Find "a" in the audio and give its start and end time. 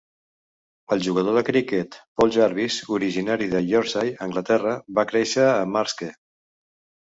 5.55-5.57